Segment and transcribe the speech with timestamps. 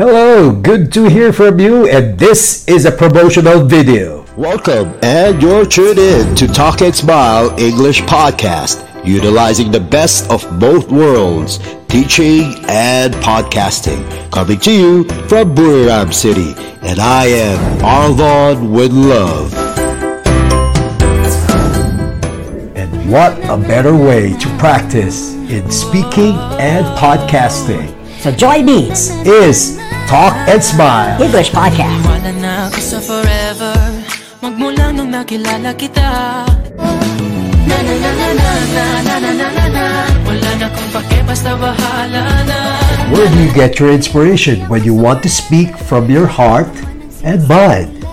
[0.00, 4.24] Hello, good to hear from you, and this is a promotional video.
[4.34, 10.40] Welcome, and you're tuned in to Talk and Smile English Podcast, utilizing the best of
[10.58, 11.58] both worlds,
[11.88, 14.00] teaching and podcasting.
[14.32, 19.52] Coming to you from Buriram City, and I am Arvon with Love.
[22.74, 28.90] And what a better way to practice in speaking and podcasting So join me,
[29.24, 31.16] is Talk and Smile.
[31.22, 32.04] English Podcast.
[32.04, 33.72] Wala ako sa forever
[34.44, 36.44] Magmula nung nakilala kita
[37.64, 39.84] Na na na na na na na na na na na
[40.28, 42.58] Wala na kung pake basta bahala na
[43.08, 46.68] Where do you get your inspiration when you want to speak from your heart
[47.24, 48.04] and mind?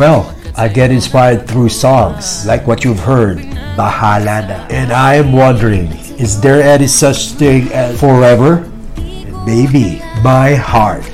[0.00, 3.44] Well, I get inspired through songs like what you've heard,
[3.76, 4.58] Bahala Na.
[4.72, 8.66] And I am wondering, is there any such thing as forever?
[9.46, 11.04] Maybe my heart,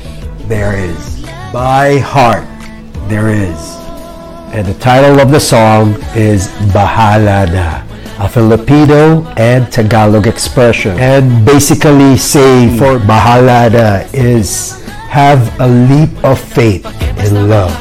[0.47, 1.23] there is.
[1.53, 2.47] My heart,
[3.09, 3.59] there is.
[4.55, 7.83] And the title of the song is Bahala Na,
[8.25, 10.97] a Filipino and Tagalog expression.
[11.01, 16.87] And basically saying for Bahala Na is have a leap of faith
[17.19, 17.75] in love.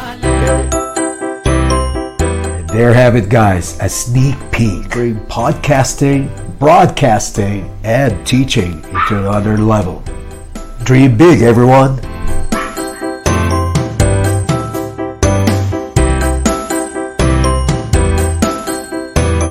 [2.26, 9.56] And there have it, guys, a sneak peek bring podcasting, broadcasting, and teaching into another
[9.56, 10.04] level.
[10.90, 12.09] Dream big, everyone.